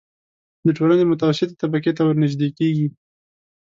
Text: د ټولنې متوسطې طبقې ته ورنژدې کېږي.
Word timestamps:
د 0.65 0.67
ټولنې 0.77 1.03
متوسطې 1.11 1.55
طبقې 1.61 1.91
ته 1.97 2.01
ورنژدې 2.05 2.49
کېږي. 2.57 2.87